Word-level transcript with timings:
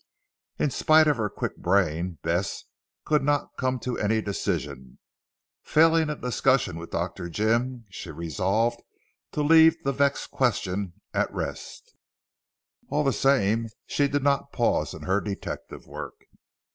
In 0.57 0.71
spite 0.71 1.05
of 1.07 1.17
her 1.17 1.29
quick 1.29 1.57
brain, 1.57 2.17
Bess 2.23 2.63
could 3.05 3.21
not 3.21 3.55
come 3.55 3.77
to 3.81 3.99
any 3.99 4.19
decision. 4.19 4.97
Failing 5.61 6.09
a 6.09 6.15
discussion 6.15 6.77
with 6.79 6.89
Dr. 6.89 7.29
Jim 7.29 7.85
she 7.91 8.09
resolved 8.09 8.81
to 9.31 9.43
leave 9.43 9.75
the 9.83 9.91
vexed 9.93 10.31
question 10.31 10.93
at 11.13 11.31
rest. 11.31 11.93
All 12.89 13.03
the 13.03 13.13
same 13.13 13.67
she 13.85 14.07
did 14.07 14.23
not 14.23 14.51
pause 14.51 14.95
in 14.95 15.03
her 15.03 15.21
detective 15.21 15.85
work. 15.85 16.23